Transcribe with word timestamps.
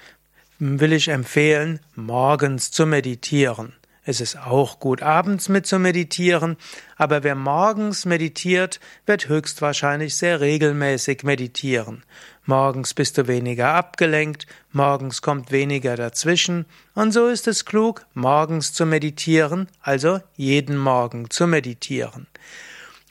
will 0.59 0.94
ich 0.94 1.07
empfehlen, 1.07 1.80
morgens 1.96 2.70
zu 2.70 2.86
meditieren. 2.86 3.73
Es 4.09 4.21
ist 4.21 4.37
auch 4.37 4.79
gut, 4.79 5.01
abends 5.01 5.49
mit 5.49 5.67
zu 5.67 5.79
meditieren, 5.79 6.55
aber 6.95 7.23
wer 7.23 7.35
morgens 7.35 8.05
meditiert, 8.05 8.79
wird 9.05 9.27
höchstwahrscheinlich 9.27 10.15
sehr 10.15 10.39
regelmäßig 10.39 11.23
meditieren. 11.23 12.05
Morgens 12.45 12.93
bist 12.93 13.17
du 13.17 13.27
weniger 13.27 13.73
abgelenkt, 13.73 14.48
morgens 14.71 15.21
kommt 15.21 15.51
weniger 15.51 15.98
dazwischen, 15.98 16.67
und 16.95 17.12
so 17.12 17.27
ist 17.27 17.49
es 17.49 17.65
klug, 17.65 18.05
morgens 18.13 18.71
zu 18.71 18.85
meditieren, 18.85 19.67
also 19.81 20.21
jeden 20.37 20.77
Morgen 20.77 21.29
zu 21.29 21.45
meditieren. 21.45 22.27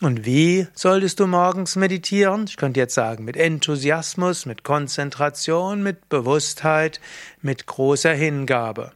Und 0.00 0.24
wie 0.24 0.66
solltest 0.72 1.20
du 1.20 1.26
morgens 1.26 1.76
meditieren? 1.76 2.46
Ich 2.48 2.56
könnte 2.56 2.80
jetzt 2.80 2.94
sagen, 2.94 3.26
mit 3.26 3.36
Enthusiasmus, 3.36 4.46
mit 4.46 4.64
Konzentration, 4.64 5.82
mit 5.82 6.08
Bewusstheit, 6.08 7.02
mit 7.42 7.66
großer 7.66 8.14
Hingabe. 8.14 8.92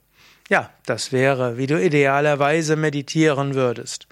Ja, 0.50 0.68
das 0.84 1.12
wäre, 1.12 1.58
wie 1.58 1.68
du 1.68 1.80
idealerweise 1.80 2.74
meditieren 2.74 3.54
würdest. 3.54 4.08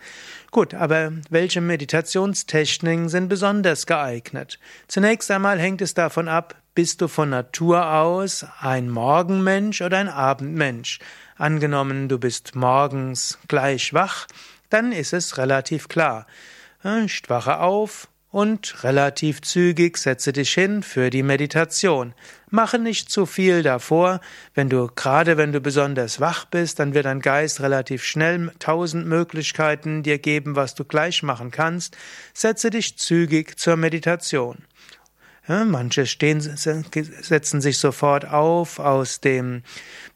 Gut, 0.53 0.73
aber 0.73 1.13
welche 1.31 1.61
Meditationstechniken 1.61 3.09
sind 3.09 3.29
besonders 3.29 3.87
geeignet? 3.87 4.61
Zunächst 4.87 5.33
einmal 5.33 5.59
hängt 5.59 5.83
es 5.83 5.95
davon 5.95 6.29
ab, 6.29 6.55
bist 6.77 7.01
du 7.01 7.09
von 7.09 7.31
Natur 7.31 7.93
aus 7.93 8.47
ein 8.61 8.89
Morgenmensch 8.89 9.83
oder 9.83 9.99
ein 9.99 10.09
Abendmensch? 10.09 11.01
Angenommen, 11.37 12.09
du 12.09 12.21
bist 12.21 12.55
morgens 12.55 13.41
gleich 13.49 13.93
wach, 13.93 14.29
dann 14.71 14.93
ist 14.93 15.13
es 15.13 15.39
relativ 15.39 15.89
klar. 15.89 16.29
Ich 17.05 17.29
wache 17.29 17.59
auf, 17.59 18.07
und 18.31 18.85
relativ 18.85 19.41
zügig 19.41 19.97
setze 19.97 20.33
dich 20.33 20.53
hin 20.53 20.83
für 20.83 21.11
die 21.11 21.23
Meditation. 21.23 22.15
Mache 22.51 22.79
nicht 22.79 23.11
zu 23.11 23.27
viel 23.27 23.63
davor. 23.63 24.21
Wenn 24.55 24.69
du, 24.69 24.89
gerade 24.95 25.37
wenn 25.37 25.53
du 25.53 25.61
besonders 25.61 26.21
wach 26.21 26.47
bist, 26.47 26.79
dann 26.79 26.95
wird 26.95 27.07
dein 27.07 27.21
Geist 27.21 27.61
relativ 27.61 28.05
schnell 28.05 28.53
tausend 28.59 29.07
Möglichkeiten 29.07 30.03
dir 30.03 30.19
geben, 30.19 30.57
was 30.57 30.75
du 30.75 30.85
gleich 30.85 31.23
machen 31.23 31.51
kannst. 31.51 31.97
Setze 32.33 32.71
dich 32.71 32.97
zügig 32.97 33.59
zur 33.59 33.77
Meditation. 33.77 34.65
Manche 35.47 36.05
stehen, 36.05 36.41
setzen 36.41 37.61
sich 37.63 37.79
sofort 37.79 38.27
auf 38.27 38.79
aus 38.79 39.21
dem 39.21 39.63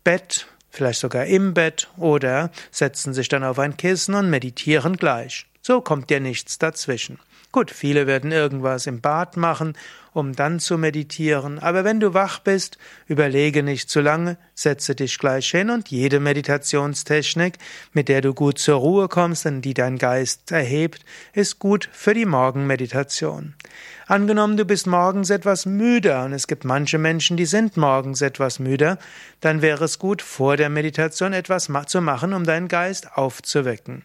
Bett, 0.04 0.46
vielleicht 0.70 1.00
sogar 1.00 1.24
im 1.24 1.54
Bett, 1.54 1.88
oder 1.96 2.50
setzen 2.70 3.14
sich 3.14 3.28
dann 3.28 3.42
auf 3.42 3.58
ein 3.58 3.78
Kissen 3.78 4.14
und 4.14 4.28
meditieren 4.28 4.98
gleich. 4.98 5.46
So 5.64 5.80
kommt 5.80 6.10
dir 6.10 6.18
nichts 6.18 6.58
dazwischen. 6.58 7.20
Gut, 7.52 7.70
viele 7.70 8.08
werden 8.08 8.32
irgendwas 8.32 8.88
im 8.88 9.00
Bad 9.00 9.36
machen, 9.36 9.74
um 10.12 10.34
dann 10.34 10.58
zu 10.58 10.76
meditieren, 10.76 11.60
aber 11.60 11.84
wenn 11.84 12.00
du 12.00 12.14
wach 12.14 12.40
bist, 12.40 12.78
überlege 13.06 13.62
nicht 13.62 13.88
zu 13.88 14.00
lange, 14.00 14.38
setze 14.56 14.96
dich 14.96 15.18
gleich 15.18 15.50
hin 15.52 15.70
und 15.70 15.88
jede 15.88 16.18
Meditationstechnik, 16.18 17.58
mit 17.92 18.08
der 18.08 18.22
du 18.22 18.34
gut 18.34 18.58
zur 18.58 18.76
Ruhe 18.76 19.06
kommst 19.06 19.46
und 19.46 19.62
die 19.62 19.74
dein 19.74 19.98
Geist 19.98 20.50
erhebt, 20.50 21.04
ist 21.32 21.60
gut 21.60 21.88
für 21.92 22.12
die 22.12 22.26
Morgenmeditation. 22.26 23.54
Angenommen, 24.08 24.56
du 24.56 24.64
bist 24.64 24.88
morgens 24.88 25.30
etwas 25.30 25.64
müder 25.64 26.24
und 26.24 26.32
es 26.32 26.48
gibt 26.48 26.64
manche 26.64 26.98
Menschen, 26.98 27.36
die 27.36 27.46
sind 27.46 27.76
morgens 27.76 28.20
etwas 28.20 28.58
müder, 28.58 28.98
dann 29.40 29.62
wäre 29.62 29.84
es 29.84 30.00
gut, 30.00 30.22
vor 30.22 30.56
der 30.56 30.70
Meditation 30.70 31.32
etwas 31.32 31.70
zu 31.86 32.00
machen, 32.00 32.32
um 32.32 32.44
deinen 32.44 32.68
Geist 32.68 33.16
aufzuwecken. 33.16 34.02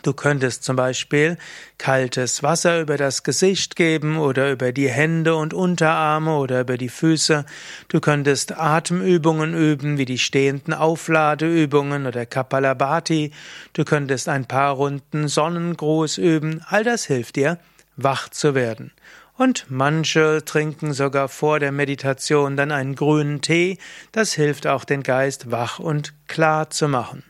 Du 0.00 0.14
könntest 0.14 0.64
zum 0.64 0.74
Beispiel 0.74 1.36
kaltes 1.76 2.42
Wasser 2.42 2.80
über 2.80 2.96
das 2.96 3.24
Gesicht 3.24 3.76
geben 3.76 4.16
oder 4.16 4.50
über 4.50 4.72
die 4.72 4.88
Hände 4.88 5.36
und 5.36 5.52
Unterarme 5.52 6.38
oder 6.38 6.62
über 6.62 6.78
die 6.78 6.88
Füße. 6.88 7.44
Du 7.88 8.00
könntest 8.00 8.58
Atemübungen 8.58 9.54
üben, 9.54 9.98
wie 9.98 10.06
die 10.06 10.16
stehenden 10.16 10.72
Aufladeübungen 10.72 12.06
oder 12.06 12.24
Kapalabhati. 12.24 13.32
Du 13.74 13.84
könntest 13.84 14.30
ein 14.30 14.46
paar 14.46 14.72
Runden 14.72 15.28
Sonnengruß 15.28 16.16
üben. 16.16 16.64
All 16.66 16.84
das 16.84 17.04
hilft 17.04 17.36
dir, 17.36 17.58
wach 17.96 18.30
zu 18.30 18.54
werden. 18.54 18.92
Und 19.36 19.66
manche 19.68 20.42
trinken 20.42 20.94
sogar 20.94 21.28
vor 21.28 21.60
der 21.60 21.72
Meditation 21.72 22.56
dann 22.56 22.70
einen 22.70 22.94
grünen 22.94 23.42
Tee. 23.42 23.76
Das 24.10 24.32
hilft 24.32 24.66
auch 24.66 24.84
den 24.84 25.02
Geist 25.02 25.50
wach 25.50 25.78
und 25.78 26.14
klar 26.28 26.70
zu 26.70 26.88
machen. 26.88 27.24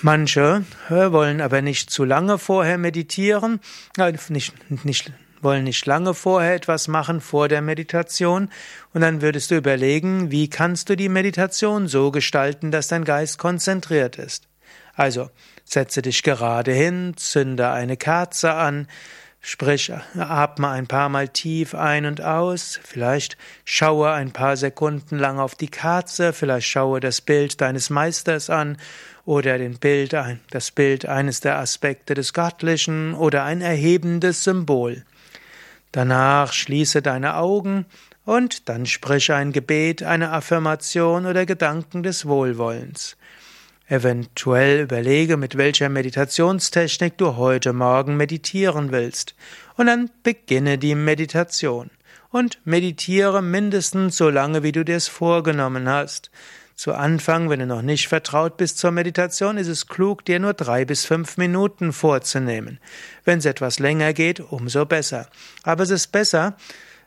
Manche 0.00 0.64
wollen 0.88 1.40
aber 1.40 1.62
nicht 1.62 1.90
zu 1.90 2.04
lange 2.04 2.38
vorher 2.38 2.78
meditieren, 2.78 3.60
äh, 3.98 4.12
nicht, 4.30 4.54
nicht, 4.84 5.12
wollen 5.42 5.64
nicht 5.64 5.84
lange 5.86 6.14
vorher 6.14 6.54
etwas 6.54 6.88
machen 6.88 7.20
vor 7.20 7.48
der 7.48 7.60
Meditation 7.60 8.48
und 8.94 9.02
dann 9.02 9.20
würdest 9.20 9.50
du 9.50 9.56
überlegen, 9.56 10.30
wie 10.30 10.48
kannst 10.48 10.88
du 10.88 10.96
die 10.96 11.08
Meditation 11.08 11.88
so 11.88 12.10
gestalten, 12.10 12.70
dass 12.70 12.88
dein 12.88 13.04
Geist 13.04 13.38
konzentriert 13.38 14.16
ist. 14.16 14.48
Also 14.94 15.30
setze 15.64 16.02
dich 16.02 16.22
gerade 16.22 16.72
hin, 16.72 17.14
zünde 17.16 17.70
eine 17.70 17.96
Kerze 17.96 18.54
an, 18.54 18.88
Sprich, 19.44 19.92
atme 20.16 20.68
ein 20.68 20.86
paar 20.86 21.08
Mal 21.08 21.26
tief 21.28 21.74
ein 21.74 22.06
und 22.06 22.20
aus, 22.22 22.78
vielleicht 22.84 23.36
schaue 23.64 24.12
ein 24.12 24.32
paar 24.32 24.56
Sekunden 24.56 25.18
lang 25.18 25.40
auf 25.40 25.56
die 25.56 25.66
Kerze, 25.66 26.32
vielleicht 26.32 26.68
schaue 26.68 27.00
das 27.00 27.20
Bild 27.20 27.60
deines 27.60 27.90
Meisters 27.90 28.50
an 28.50 28.76
oder 29.24 29.58
den 29.58 29.78
Bild, 29.78 30.14
das 30.50 30.70
Bild 30.70 31.06
eines 31.06 31.40
der 31.40 31.58
Aspekte 31.58 32.14
des 32.14 32.32
Göttlichen 32.34 33.14
oder 33.14 33.42
ein 33.42 33.62
erhebendes 33.62 34.44
Symbol. 34.44 35.04
Danach 35.90 36.52
schließe 36.52 37.02
deine 37.02 37.34
Augen 37.34 37.86
und 38.24 38.68
dann 38.68 38.86
sprich 38.86 39.32
ein 39.32 39.50
Gebet, 39.50 40.04
eine 40.04 40.30
Affirmation 40.30 41.26
oder 41.26 41.46
Gedanken 41.46 42.04
des 42.04 42.26
Wohlwollens. 42.26 43.16
Eventuell 43.88 44.82
überlege, 44.82 45.36
mit 45.36 45.56
welcher 45.56 45.88
Meditationstechnik 45.88 47.18
du 47.18 47.36
heute 47.36 47.72
Morgen 47.72 48.16
meditieren 48.16 48.92
willst. 48.92 49.34
Und 49.76 49.86
dann 49.86 50.10
beginne 50.22 50.78
die 50.78 50.94
Meditation. 50.94 51.90
Und 52.30 52.58
meditiere 52.64 53.42
mindestens 53.42 54.16
so 54.16 54.30
lange, 54.30 54.62
wie 54.62 54.72
du 54.72 54.84
dir 54.84 54.96
es 54.96 55.08
vorgenommen 55.08 55.88
hast. 55.88 56.30
Zu 56.74 56.94
Anfang, 56.94 57.50
wenn 57.50 57.60
du 57.60 57.66
noch 57.66 57.82
nicht 57.82 58.08
vertraut 58.08 58.56
bist 58.56 58.78
zur 58.78 58.90
Meditation, 58.90 59.58
ist 59.58 59.68
es 59.68 59.86
klug, 59.86 60.24
dir 60.24 60.40
nur 60.40 60.54
drei 60.54 60.84
bis 60.84 61.04
fünf 61.04 61.36
Minuten 61.36 61.92
vorzunehmen. 61.92 62.80
Wenn 63.24 63.38
es 63.38 63.44
etwas 63.44 63.78
länger 63.78 64.14
geht, 64.14 64.40
umso 64.40 64.86
besser. 64.86 65.28
Aber 65.62 65.82
es 65.82 65.90
ist 65.90 66.12
besser, 66.12 66.56